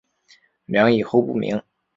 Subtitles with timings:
[0.65, 1.61] 梁以后不明。